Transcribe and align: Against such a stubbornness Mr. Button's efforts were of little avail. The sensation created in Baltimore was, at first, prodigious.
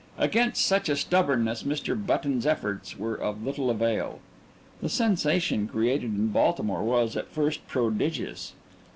Against 0.17 0.65
such 0.65 0.89
a 0.89 0.95
stubbornness 0.95 1.61
Mr. 1.61 1.93
Button's 1.93 2.47
efforts 2.47 2.97
were 2.97 3.13
of 3.13 3.43
little 3.45 3.69
avail. 3.69 4.17
The 4.81 4.89
sensation 4.89 5.67
created 5.67 6.15
in 6.17 6.29
Baltimore 6.29 6.81
was, 6.83 7.15
at 7.15 7.29
first, 7.29 7.67
prodigious. 7.67 8.53